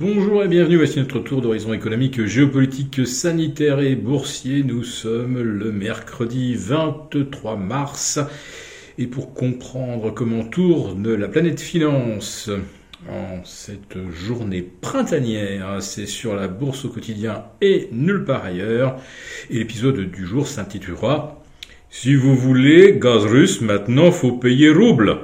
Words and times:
Bonjour 0.00 0.42
et 0.42 0.48
bienvenue, 0.48 0.78
voici 0.78 0.98
notre 0.98 1.18
tour 1.18 1.42
d'horizon 1.42 1.74
économique, 1.74 2.24
géopolitique, 2.24 3.06
sanitaire 3.06 3.80
et 3.80 3.96
boursier. 3.96 4.62
Nous 4.62 4.82
sommes 4.82 5.42
le 5.42 5.72
mercredi 5.72 6.54
23 6.54 7.58
mars 7.58 8.18
et 8.96 9.06
pour 9.06 9.34
comprendre 9.34 10.10
comment 10.10 10.44
tourne 10.44 11.14
la 11.14 11.28
planète 11.28 11.60
finance 11.60 12.48
en 13.10 13.44
cette 13.44 13.98
journée 14.10 14.62
printanière, 14.62 15.82
c'est 15.82 16.06
sur 16.06 16.34
la 16.34 16.48
bourse 16.48 16.86
au 16.86 16.88
quotidien 16.88 17.44
et 17.60 17.90
nulle 17.92 18.24
part 18.24 18.46
ailleurs. 18.46 18.96
Et 19.50 19.58
l'épisode 19.58 20.00
du 20.10 20.24
jour 20.24 20.48
s'intitulera 20.48 21.44
Si 21.90 22.14
vous 22.14 22.34
voulez 22.34 22.96
gaz 22.98 23.26
russe, 23.26 23.60
maintenant 23.60 24.10
faut 24.12 24.32
payer 24.32 24.70
rouble. 24.70 25.18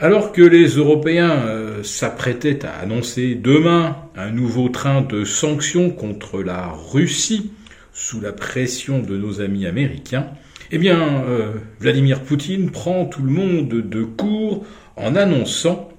Alors 0.00 0.32
que 0.32 0.42
les 0.42 0.70
Européens 0.70 1.44
s'apprêtaient 1.82 2.64
à 2.64 2.74
annoncer 2.74 3.34
demain 3.34 3.96
un 4.16 4.30
nouveau 4.30 4.68
train 4.68 5.02
de 5.02 5.24
sanctions 5.24 5.90
contre 5.90 6.42
la 6.42 6.68
Russie 6.68 7.52
sous 7.92 8.20
la 8.20 8.32
pression 8.32 9.00
de 9.00 9.16
nos 9.16 9.40
amis 9.40 9.66
américains, 9.66 10.30
eh 10.70 10.78
bien, 10.78 11.24
euh, 11.24 11.52
Vladimir 11.80 12.22
Poutine 12.22 12.70
prend 12.70 13.04
tout 13.04 13.22
le 13.22 13.30
monde 13.30 13.68
de 13.68 14.02
court 14.04 14.64
en 14.96 15.14
annonçant 15.14 15.90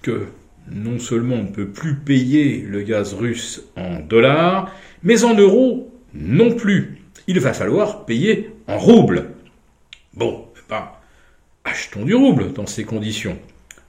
que 0.00 0.26
non 0.70 1.00
seulement 1.00 1.36
on 1.36 1.42
ne 1.42 1.50
peut 1.50 1.68
plus 1.68 1.96
payer 1.96 2.60
le 2.60 2.82
gaz 2.82 3.14
russe 3.14 3.64
en 3.76 3.98
dollars, 3.98 4.72
mais 5.02 5.24
en 5.24 5.34
euros 5.34 5.92
non 6.14 6.54
plus. 6.54 6.98
Il 7.26 7.40
va 7.40 7.52
falloir 7.52 8.04
payer 8.04 8.50
en 8.68 8.78
roubles. 8.78 9.30
Bon, 10.14 10.46
ben, 10.68 10.88
achetons 11.64 12.04
du 12.04 12.14
rouble 12.14 12.52
dans 12.52 12.66
ces 12.66 12.84
conditions. 12.84 13.38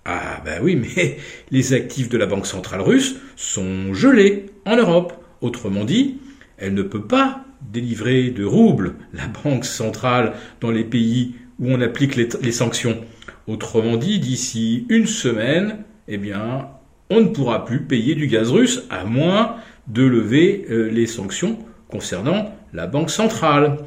Ah 0.05 0.41
ben 0.43 0.59
oui, 0.61 0.75
mais 0.75 1.17
les 1.51 1.73
actifs 1.73 2.09
de 2.09 2.17
la 2.17 2.25
Banque 2.25 2.45
centrale 2.45 2.81
russe 2.81 3.15
sont 3.35 3.93
gelés 3.93 4.47
en 4.65 4.75
Europe. 4.75 5.13
Autrement 5.41 5.85
dit, 5.85 6.19
elle 6.57 6.73
ne 6.73 6.83
peut 6.83 7.05
pas 7.05 7.45
délivrer 7.71 8.29
de 8.29 8.43
roubles, 8.43 8.95
la 9.13 9.27
Banque 9.27 9.65
centrale, 9.65 10.33
dans 10.61 10.71
les 10.71 10.83
pays 10.83 11.35
où 11.59 11.69
on 11.69 11.81
applique 11.81 12.15
les, 12.15 12.51
sanctions. 12.51 12.97
Autrement 13.47 13.97
dit, 13.97 14.19
d'ici 14.19 14.85
une 14.89 15.07
semaine, 15.07 15.83
eh 16.07 16.17
bien, 16.17 16.67
on 17.09 17.21
ne 17.21 17.27
pourra 17.27 17.65
plus 17.65 17.81
payer 17.81 18.15
du 18.15 18.27
gaz 18.27 18.51
russe 18.51 18.83
à 18.89 19.05
moins 19.05 19.57
de 19.87 20.03
lever 20.03 20.65
euh, 20.69 20.89
les 20.89 21.07
sanctions 21.07 21.59
concernant 21.87 22.55
la 22.73 22.87
Banque 22.87 23.09
centrale. 23.09 23.77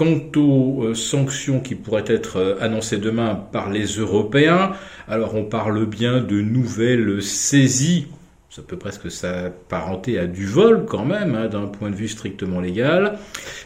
Quant 0.00 0.32
aux 0.36 0.84
euh, 0.84 0.94
sanctions 0.94 1.60
qui 1.60 1.74
pourraient 1.74 2.06
être 2.06 2.38
euh, 2.38 2.56
annoncées 2.58 2.96
demain 2.96 3.34
par 3.34 3.68
les 3.68 3.84
Européens, 3.84 4.72
alors 5.06 5.34
on 5.34 5.44
parle 5.44 5.84
bien 5.84 6.22
de 6.22 6.40
nouvelles 6.40 7.22
saisies. 7.22 8.06
Ça 8.48 8.62
peut 8.62 8.78
presque 8.78 9.10
s'apparenter 9.10 10.18
à 10.18 10.26
du 10.26 10.46
vol 10.46 10.86
quand 10.86 11.04
même, 11.04 11.34
hein, 11.34 11.48
d'un 11.48 11.66
point 11.66 11.90
de 11.90 11.96
vue 11.96 12.08
strictement 12.08 12.60
légal. 12.60 13.18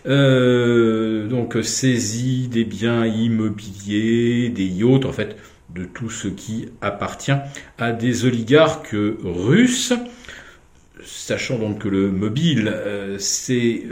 Euh, 0.09 1.29
donc 1.29 1.57
saisie 1.63 2.49
des 2.49 2.65
biens 2.65 3.07
immobiliers, 3.07 4.49
des 4.49 4.67
yachts, 4.67 5.05
en 5.05 5.13
fait, 5.13 5.37
de 5.73 5.85
tout 5.85 6.11
ce 6.11 6.27
qui 6.27 6.69
appartient 6.81 7.39
à 7.79 7.93
des 7.93 8.25
oligarques 8.25 8.97
russes. 9.23 9.93
Sachant 11.05 11.61
donc 11.61 11.79
que 11.83 11.89
le 11.89 12.11
mobile, 12.11 12.75
c'est 13.19 13.85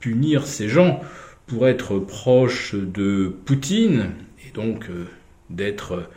punir 0.00 0.46
ces 0.46 0.68
gens 0.68 1.00
pour 1.48 1.66
être 1.66 1.98
proche 1.98 2.74
de 2.74 3.34
Poutine 3.46 4.10
et 4.46 4.52
donc 4.52 4.88
euh, 4.90 5.06
d'être 5.50 6.08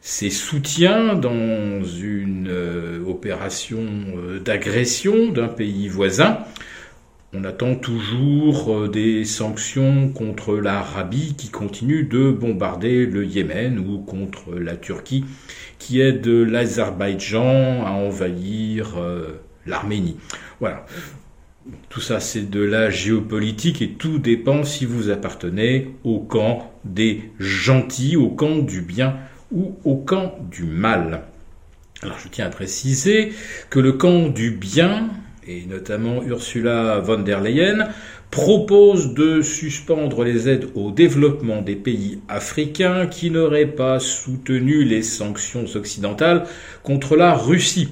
ses 0.00 0.30
soutiens 0.30 1.14
dans 1.14 1.82
une 1.82 2.48
euh, 2.48 3.02
opération 3.06 3.84
euh, 4.16 4.38
d'agression 4.38 5.32
d'un 5.32 5.48
pays 5.48 5.88
voisin. 5.88 6.40
On 7.32 7.44
attend 7.44 7.76
toujours 7.76 8.90
des 8.90 9.24
sanctions 9.24 10.10
contre 10.10 10.56
l'Arabie 10.56 11.34
qui 11.34 11.48
continue 11.48 12.04
de 12.04 12.30
bombarder 12.30 13.06
le 13.06 13.24
Yémen 13.24 13.78
ou 13.78 14.00
contre 14.00 14.54
la 14.54 14.76
Turquie 14.76 15.24
qui 15.78 16.02
aide 16.02 16.26
l'Azerbaïdjan 16.26 17.86
à 17.86 17.92
envahir 17.92 18.98
l'Arménie. 19.64 20.18
Voilà. 20.60 20.84
Tout 21.88 22.00
ça, 22.00 22.18
c'est 22.18 22.50
de 22.50 22.60
la 22.60 22.90
géopolitique 22.90 23.82
et 23.82 23.90
tout 23.90 24.18
dépend 24.18 24.64
si 24.64 24.84
vous 24.84 25.10
appartenez 25.10 25.94
au 26.02 26.18
camp 26.18 26.72
des 26.84 27.30
gentils, 27.38 28.16
au 28.16 28.28
camp 28.30 28.58
du 28.58 28.80
bien 28.80 29.16
ou 29.52 29.76
au 29.84 29.96
camp 29.96 30.34
du 30.50 30.64
mal. 30.64 31.22
Alors 32.02 32.18
je 32.18 32.28
tiens 32.28 32.46
à 32.46 32.50
préciser 32.50 33.32
que 33.70 33.78
le 33.78 33.92
camp 33.92 34.28
du 34.28 34.50
bien, 34.50 35.10
et 35.46 35.66
notamment 35.66 36.24
Ursula 36.24 36.98
von 36.98 37.20
der 37.20 37.40
Leyen, 37.40 37.88
propose 38.32 39.14
de 39.14 39.40
suspendre 39.40 40.24
les 40.24 40.48
aides 40.48 40.68
au 40.74 40.90
développement 40.90 41.62
des 41.62 41.76
pays 41.76 42.18
africains 42.28 43.06
qui 43.06 43.30
n'auraient 43.30 43.66
pas 43.66 44.00
soutenu 44.00 44.82
les 44.82 45.02
sanctions 45.02 45.66
occidentales 45.76 46.44
contre 46.82 47.14
la 47.14 47.34
Russie. 47.34 47.90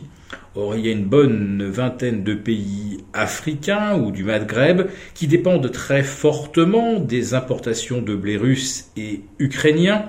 Or, 0.55 0.75
il 0.77 0.85
y 0.85 0.89
a 0.89 0.93
une 0.93 1.05
bonne 1.05 1.69
vingtaine 1.71 2.25
de 2.25 2.35
pays 2.35 2.99
africains 3.13 3.97
ou 3.97 4.11
du 4.11 4.25
Maghreb 4.25 4.89
qui 5.15 5.27
dépendent 5.27 5.71
très 5.71 6.03
fortement 6.03 6.99
des 6.99 7.35
importations 7.35 8.03
de 8.03 8.15
blé 8.15 8.37
russe 8.37 8.91
et 8.97 9.21
ukrainien 9.39 10.07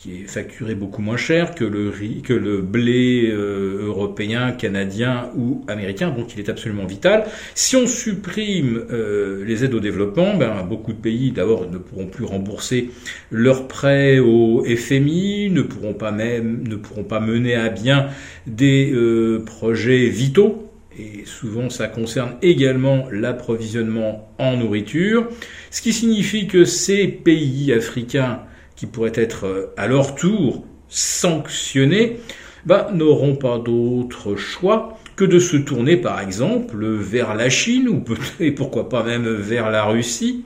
qui 0.00 0.22
est 0.22 0.28
facturé 0.28 0.76
beaucoup 0.76 1.02
moins 1.02 1.16
cher 1.16 1.56
que 1.56 1.64
le, 1.64 1.88
riz, 1.88 2.22
que 2.22 2.32
le 2.32 2.62
blé 2.62 3.30
euh, 3.30 3.86
européen, 3.86 4.52
canadien 4.52 5.30
ou 5.36 5.64
américain, 5.66 6.10
donc 6.10 6.34
il 6.34 6.40
est 6.40 6.48
absolument 6.48 6.86
vital. 6.86 7.24
Si 7.56 7.74
on 7.74 7.86
supprime 7.88 8.84
euh, 8.90 9.44
les 9.44 9.64
aides 9.64 9.74
au 9.74 9.80
développement, 9.80 10.36
ben, 10.36 10.62
beaucoup 10.62 10.92
de 10.92 10.98
pays 10.98 11.32
d'abord 11.32 11.68
ne 11.68 11.78
pourront 11.78 12.06
plus 12.06 12.24
rembourser 12.24 12.90
leurs 13.32 13.66
prêts 13.66 14.20
au 14.20 14.64
FMI, 14.64 15.50
ne 15.50 15.62
pourront 15.62 15.94
pas 15.94 16.12
même 16.12 16.66
ne 16.68 16.76
pourront 16.76 17.04
pas 17.04 17.20
mener 17.20 17.56
à 17.56 17.68
bien 17.68 18.08
des 18.46 18.92
euh, 18.92 19.42
projets 19.44 20.08
vitaux. 20.08 20.64
Et 20.96 21.24
souvent, 21.26 21.70
ça 21.70 21.86
concerne 21.86 22.32
également 22.42 23.06
l'approvisionnement 23.12 24.32
en 24.38 24.56
nourriture, 24.56 25.28
ce 25.70 25.80
qui 25.80 25.92
signifie 25.92 26.48
que 26.48 26.64
ces 26.64 27.06
pays 27.06 27.72
africains 27.72 28.40
qui 28.78 28.86
pourraient 28.86 29.12
être 29.16 29.46
euh, 29.46 29.66
à 29.76 29.88
leur 29.88 30.14
tour 30.14 30.64
sanctionnés, 30.88 32.20
bah, 32.64 32.90
n'auront 32.94 33.34
pas 33.34 33.58
d'autre 33.58 34.36
choix 34.36 34.96
que 35.16 35.24
de 35.24 35.40
se 35.40 35.56
tourner 35.56 35.96
par 35.96 36.20
exemple 36.20 36.86
vers 36.86 37.34
la 37.34 37.50
Chine 37.50 37.88
ou 37.88 37.98
peut-être 37.98 38.54
pourquoi 38.56 38.88
pas 38.88 39.02
même 39.02 39.28
vers 39.28 39.70
la 39.70 39.84
Russie 39.84 40.44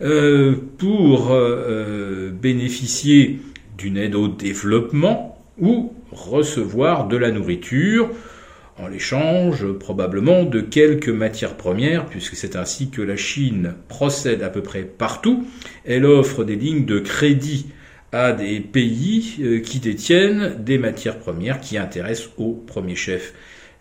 euh, 0.00 0.54
pour 0.78 1.30
euh, 1.30 2.30
bénéficier 2.30 3.40
d'une 3.76 3.98
aide 3.98 4.14
au 4.14 4.28
développement 4.28 5.38
ou 5.60 5.92
recevoir 6.10 7.06
de 7.06 7.18
la 7.18 7.30
nourriture 7.30 8.08
en 8.78 8.88
l'échange 8.88 9.66
probablement 9.78 10.44
de 10.44 10.60
quelques 10.60 11.08
matières 11.08 11.56
premières, 11.56 12.06
puisque 12.06 12.34
c'est 12.34 12.56
ainsi 12.56 12.90
que 12.90 13.02
la 13.02 13.16
Chine 13.16 13.74
procède 13.88 14.42
à 14.42 14.48
peu 14.48 14.62
près 14.62 14.82
partout. 14.82 15.46
Elle 15.84 16.04
offre 16.04 16.44
des 16.44 16.56
lignes 16.56 16.84
de 16.84 16.98
crédit 16.98 17.66
à 18.12 18.32
des 18.32 18.60
pays 18.60 19.36
euh, 19.40 19.60
qui 19.60 19.80
détiennent 19.80 20.62
des 20.62 20.78
matières 20.78 21.18
premières 21.18 21.60
qui 21.60 21.78
intéressent 21.78 22.30
au 22.36 22.52
premier 22.52 22.94
chef 22.94 23.34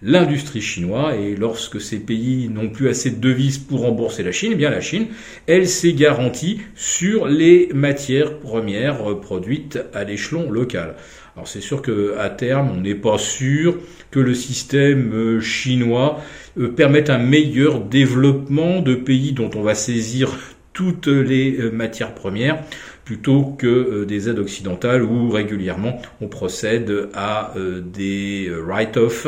l'industrie 0.03 0.61
chinoise 0.61 1.15
et 1.17 1.35
lorsque 1.35 1.79
ces 1.79 1.99
pays 1.99 2.49
n'ont 2.49 2.69
plus 2.69 2.89
assez 2.89 3.09
de 3.09 3.19
devises 3.19 3.57
pour 3.57 3.81
rembourser 3.81 4.21
la 4.21 4.31
Chine, 4.31 4.51
eh 4.53 4.55
bien 4.55 4.69
la 4.69 4.81
Chine, 4.81 5.07
elle 5.47 5.67
s'est 5.67 5.93
garantie 5.93 6.59
sur 6.75 7.27
les 7.27 7.69
matières 7.73 8.39
premières 8.39 9.19
produites 9.21 9.79
à 9.93 10.03
l'échelon 10.03 10.51
local. 10.51 10.95
Alors 11.35 11.47
c'est 11.47 11.61
sûr 11.61 11.81
que 11.81 12.15
à 12.19 12.29
terme, 12.29 12.71
on 12.77 12.81
n'est 12.81 12.95
pas 12.95 13.17
sûr 13.17 13.77
que 14.11 14.19
le 14.19 14.35
système 14.35 15.11
euh, 15.13 15.41
chinois 15.41 16.21
euh, 16.59 16.67
permette 16.69 17.09
un 17.09 17.17
meilleur 17.17 17.79
développement 17.79 18.81
de 18.81 18.93
pays 18.93 19.33
dont 19.33 19.49
on 19.55 19.63
va 19.63 19.73
saisir 19.73 20.37
toutes 20.73 21.07
les 21.07 21.59
euh, 21.59 21.71
matières 21.71 22.13
premières 22.13 22.63
plutôt 23.03 23.55
que 23.57 24.05
des 24.05 24.29
aides 24.29 24.39
occidentales 24.39 25.03
où 25.03 25.29
régulièrement 25.29 26.01
on 26.21 26.29
procède 26.29 27.09
à 27.13 27.53
des 27.93 28.49
write-off, 28.49 29.27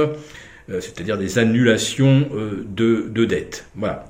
c'est-à-dire 0.69 1.17
des 1.17 1.39
annulations 1.39 2.29
de, 2.65 3.09
de 3.09 3.25
dettes. 3.25 3.65
Voilà. 3.75 4.07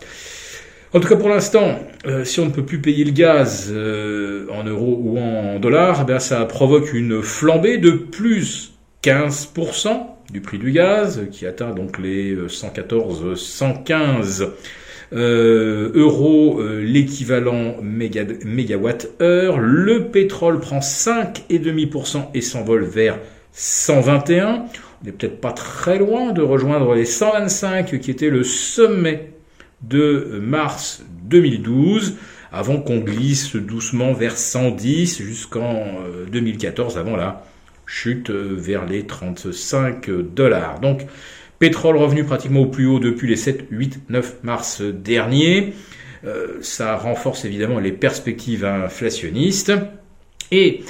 En 0.95 1.01
tout 1.01 1.09
cas, 1.09 1.17
pour 1.17 1.27
l'instant, 1.27 1.77
euh, 2.07 2.23
si 2.23 2.39
on 2.39 2.45
ne 2.45 2.51
peut 2.51 2.63
plus 2.63 2.79
payer 2.79 3.03
le 3.03 3.11
gaz 3.11 3.69
euh, 3.69 4.47
en 4.49 4.63
euros 4.63 4.97
ou 5.03 5.19
en 5.19 5.59
dollars, 5.59 6.05
eh 6.09 6.19
ça 6.19 6.45
provoque 6.45 6.93
une 6.93 7.21
flambée 7.21 7.77
de 7.77 7.91
plus 7.91 8.71
15% 9.03 9.89
du 10.31 10.39
prix 10.39 10.57
du 10.57 10.71
gaz, 10.71 11.27
qui 11.33 11.45
atteint 11.45 11.71
donc 11.71 11.99
les 11.99 12.37
114, 12.47 13.37
115 13.37 14.53
euh, 15.11 15.91
euros 15.95 16.63
l'équivalent 16.63 17.75
mégawatt-heure. 17.81 19.59
Le 19.59 20.05
pétrole 20.05 20.61
prend 20.61 20.79
5,5% 20.79 22.29
et 22.33 22.39
s'envole 22.39 22.85
vers 22.85 23.19
121. 23.51 24.63
n'est 25.03 25.11
peut-être 25.11 25.41
pas 25.41 25.51
très 25.51 25.99
loin 25.99 26.31
de 26.31 26.41
rejoindre 26.41 26.95
les 26.95 27.03
125 27.03 27.99
qui 27.99 28.11
était 28.11 28.29
le 28.29 28.45
sommet 28.45 29.34
de 29.89 30.39
mars 30.41 31.03
2012 31.23 32.17
avant 32.51 32.77
qu'on 32.79 32.99
glisse 32.99 33.55
doucement 33.55 34.13
vers 34.13 34.37
110 34.37 35.21
jusqu'en 35.21 35.83
2014 36.31 36.97
avant 36.97 37.15
la 37.15 37.43
chute 37.85 38.29
vers 38.29 38.85
les 38.85 39.05
35 39.05 40.09
dollars. 40.09 40.79
Donc 40.79 41.05
pétrole 41.59 41.97
revenu 41.97 42.23
pratiquement 42.23 42.61
au 42.61 42.65
plus 42.67 42.85
haut 42.85 42.99
depuis 42.99 43.27
les 43.27 43.35
7, 43.35 43.67
8, 43.71 44.01
9 44.09 44.43
mars 44.43 44.81
dernier. 44.81 45.73
Euh, 46.25 46.57
ça 46.61 46.95
renforce 46.95 47.45
évidemment 47.45 47.79
les 47.79 47.91
perspectives 47.91 48.65
inflationnistes. 48.65 49.73
Et 50.51 50.83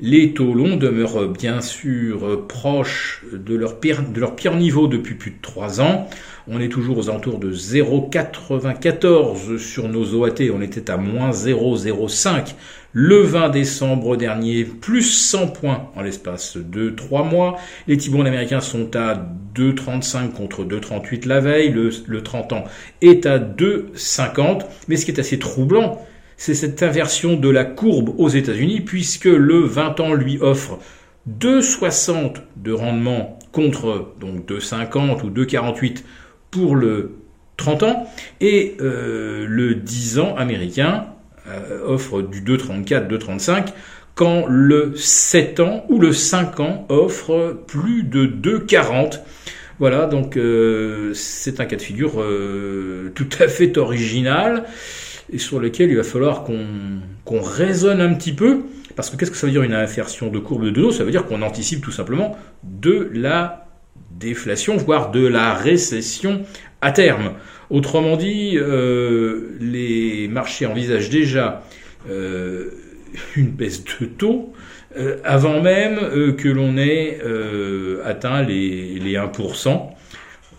les 0.00 0.32
taux 0.32 0.54
longs 0.54 0.76
demeurent 0.76 1.28
bien 1.28 1.60
sûr 1.60 2.46
proches 2.46 3.24
de 3.32 3.54
leur, 3.54 3.80
pire, 3.80 4.02
de 4.02 4.20
leur 4.20 4.36
pire 4.36 4.54
niveau 4.54 4.86
depuis 4.86 5.14
plus 5.14 5.32
de 5.32 5.38
3 5.42 5.80
ans. 5.80 6.08
On 6.46 6.60
est 6.60 6.68
toujours 6.68 6.98
aux 6.98 7.10
alentours 7.10 7.38
de 7.38 7.52
0,94 7.52 9.58
sur 9.58 9.88
nos 9.88 10.14
OAT. 10.14 10.50
On 10.54 10.62
était 10.62 10.90
à 10.90 10.96
moins 10.96 11.30
0,05 11.30 12.54
le 12.92 13.20
20 13.20 13.50
décembre 13.50 14.16
dernier, 14.16 14.64
plus 14.64 15.02
100 15.02 15.48
points 15.48 15.90
en 15.94 16.02
l'espace 16.02 16.56
de 16.56 16.90
3 16.90 17.24
mois. 17.24 17.58
Les 17.86 17.98
T-bonds 17.98 18.24
américains 18.24 18.60
sont 18.60 18.96
à 18.96 19.14
2,35 19.54 20.32
contre 20.32 20.64
2,38 20.64 21.28
la 21.28 21.40
veille. 21.40 21.70
Le, 21.70 21.90
le 22.06 22.22
30 22.22 22.54
ans 22.54 22.64
est 23.02 23.26
à 23.26 23.38
2,50. 23.38 24.62
Mais 24.88 24.96
ce 24.96 25.04
qui 25.04 25.10
est 25.10 25.20
assez 25.20 25.38
troublant, 25.38 26.00
c'est 26.38 26.54
cette 26.54 26.82
inversion 26.82 27.36
de 27.36 27.50
la 27.50 27.64
courbe 27.64 28.14
aux 28.16 28.28
États-Unis, 28.28 28.80
puisque 28.80 29.24
le 29.24 29.58
20 29.58 30.00
ans 30.00 30.14
lui 30.14 30.38
offre 30.40 30.78
2,60 31.28 32.36
de 32.56 32.72
rendement 32.72 33.38
contre 33.52 34.14
donc 34.20 34.48
2,50 34.48 35.24
ou 35.24 35.30
2,48 35.30 36.04
pour 36.50 36.76
le 36.76 37.16
30 37.56 37.82
ans, 37.82 38.08
et 38.40 38.76
euh, 38.80 39.46
le 39.48 39.74
10 39.74 40.20
ans 40.20 40.36
américain 40.36 41.06
euh, 41.48 41.80
offre 41.84 42.22
du 42.22 42.40
2,34, 42.40 43.08
2,35, 43.08 43.72
quand 44.14 44.46
le 44.48 44.94
7 44.94 45.58
ans 45.58 45.84
ou 45.88 45.98
le 45.98 46.12
5 46.12 46.60
ans 46.60 46.86
offre 46.88 47.64
plus 47.66 48.04
de 48.04 48.26
2,40. 48.26 49.20
Voilà, 49.80 50.06
donc 50.06 50.36
euh, 50.36 51.12
c'est 51.14 51.60
un 51.60 51.64
cas 51.64 51.76
de 51.76 51.82
figure 51.82 52.24
tout 53.14 53.28
à 53.40 53.48
fait 53.48 53.76
original 53.76 54.64
et 55.30 55.38
sur 55.38 55.60
lequel 55.60 55.90
il 55.90 55.96
va 55.96 56.02
falloir 56.02 56.44
qu'on 56.44 57.40
raisonne 57.40 58.00
un 58.00 58.14
petit 58.14 58.32
peu. 58.32 58.62
Parce 58.96 59.10
que 59.10 59.16
qu'est-ce 59.16 59.30
que 59.30 59.36
ça 59.36 59.46
veut 59.46 59.52
dire 59.52 59.62
une 59.62 59.74
inversion 59.74 60.28
de 60.28 60.38
courbe 60.38 60.64
de 60.64 60.70
dos 60.70 60.90
Ça 60.90 61.04
veut 61.04 61.10
dire 61.10 61.24
qu'on 61.24 61.42
anticipe 61.42 61.82
tout 61.82 61.92
simplement 61.92 62.36
de 62.64 63.10
la 63.14 63.68
déflation, 64.10 64.76
voire 64.76 65.10
de 65.10 65.24
la 65.26 65.54
récession 65.54 66.42
à 66.80 66.92
terme. 66.92 67.34
Autrement 67.70 68.16
dit, 68.16 68.56
euh, 68.56 69.56
les 69.60 70.26
marchés 70.28 70.66
envisagent 70.66 71.10
déjà 71.10 71.62
euh, 72.10 72.70
une 73.36 73.50
baisse 73.50 73.84
de 73.84 74.06
taux 74.06 74.52
euh, 74.96 75.18
avant 75.22 75.60
même 75.60 76.34
que 76.36 76.48
l'on 76.48 76.76
ait 76.78 77.20
atteint 78.04 78.42
les, 78.42 78.98
les 78.98 79.14
1% 79.14 79.90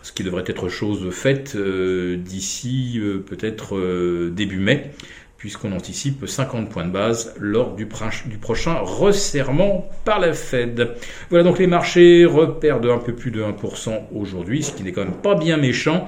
ce 0.02 0.12
qui 0.12 0.24
devrait 0.24 0.46
être 0.48 0.70
chose 0.70 1.10
faite 1.12 1.58
d'ici 1.58 3.02
peut-être 3.28 4.30
début 4.30 4.60
mai 4.60 4.92
puisqu'on 5.40 5.72
anticipe 5.72 6.28
50 6.28 6.70
points 6.70 6.86
de 6.86 6.92
base 6.92 7.34
lors 7.40 7.74
du, 7.74 7.86
prochain 7.86 8.78
resserrement 8.82 9.90
par 10.04 10.20
la 10.20 10.34
Fed. 10.34 10.90
Voilà 11.30 11.46
donc 11.46 11.60
les 11.60 11.68
marchés 11.68 12.26
repèrent 12.26 12.82
de 12.82 12.90
un 12.90 12.98
peu 12.98 13.14
plus 13.14 13.32
de 13.32 13.42
1% 13.42 14.02
aujourd'hui, 14.14 14.64
ce 14.64 14.74
qui 14.74 14.84
n'est 14.84 14.92
quand 14.92 15.06
même 15.06 15.14
pas 15.14 15.36
bien 15.36 15.56
méchant 15.56 16.08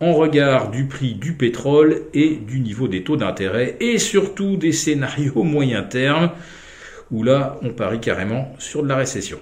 en 0.00 0.14
regard 0.14 0.70
du 0.70 0.86
prix 0.86 1.14
du 1.14 1.34
pétrole 1.34 2.04
et 2.14 2.36
du 2.36 2.60
niveau 2.60 2.88
des 2.88 3.04
taux 3.04 3.18
d'intérêt 3.18 3.76
et 3.80 3.98
surtout 3.98 4.56
des 4.56 4.72
scénarios 4.72 5.42
moyen 5.44 5.82
terme 5.82 6.30
où 7.10 7.22
là 7.22 7.58
on 7.62 7.70
parie 7.70 8.00
carrément 8.00 8.54
sur 8.58 8.82
de 8.82 8.88
la 8.88 8.96
récession. 8.96 9.38